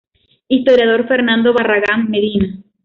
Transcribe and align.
Historiador 0.47 1.07
Fernando 1.07 1.53
Barragán 1.53 2.09
Medina. 2.09 2.59